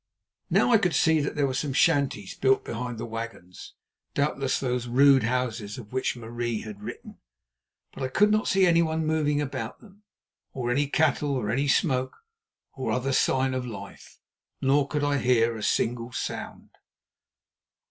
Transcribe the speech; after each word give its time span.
Now 0.49 0.71
I 0.71 0.79
could 0.79 0.95
see 0.95 1.19
that 1.19 1.35
there 1.35 1.45
were 1.45 1.53
some 1.53 1.73
shanties 1.73 2.33
built 2.33 2.65
behind 2.65 2.97
the 2.97 3.05
wagons, 3.05 3.75
doubtless 4.15 4.59
those 4.59 4.87
"rude 4.87 5.21
houses" 5.21 5.77
of 5.77 5.93
which 5.93 6.15
Marie 6.17 6.61
had 6.61 6.81
written. 6.81 7.19
But 7.93 8.01
I 8.01 8.07
could 8.07 8.31
not 8.31 8.47
see 8.47 8.65
anyone 8.65 9.05
moving 9.05 9.39
about 9.41 9.79
them, 9.79 10.01
or 10.53 10.71
any 10.71 10.87
cattle 10.87 11.33
or 11.35 11.51
any 11.51 11.67
smoke, 11.67 12.17
or 12.73 12.91
other 12.91 13.13
sign 13.13 13.53
of 13.53 13.67
life. 13.67 14.19
Nor 14.59 14.87
could 14.87 15.03
I 15.03 15.19
hear 15.19 15.55
a 15.55 15.61
single 15.61 16.11
sound. 16.11 16.71